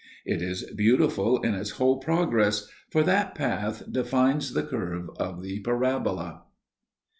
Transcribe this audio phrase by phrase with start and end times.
[0.25, 5.59] It is beautiful in its whole progress, for that path defines the curve of the
[5.59, 6.41] parabola.